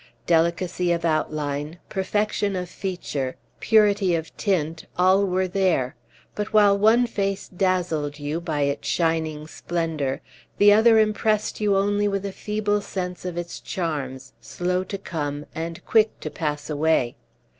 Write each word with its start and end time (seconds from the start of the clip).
Delicacy 0.25 0.91
of 0.91 1.05
outline, 1.05 1.77
perfection 1.87 2.55
of 2.55 2.69
feature, 2.69 3.35
purity 3.59 4.15
of 4.15 4.35
tint, 4.35 4.87
all 4.97 5.27
were 5.27 5.47
there; 5.47 5.95
but, 6.33 6.51
while 6.53 6.75
one 6.75 7.05
face 7.05 7.47
dazzled 7.47 8.17
you 8.17 8.41
by 8.41 8.61
its 8.61 8.87
shining 8.87 9.45
splendor, 9.45 10.19
the 10.57 10.73
other 10.73 10.97
impressed 10.97 11.61
you 11.61 11.77
only 11.77 12.07
with 12.07 12.25
a 12.25 12.31
feeble 12.31 12.81
sense 12.81 13.25
of 13.25 13.37
its 13.37 13.59
charms, 13.59 14.33
slow 14.41 14.83
to 14.83 14.97
come, 14.97 15.45
and 15.53 15.85
quick 15.85 16.19
to 16.19 16.31
pass 16.31 16.67
away. 16.67 17.15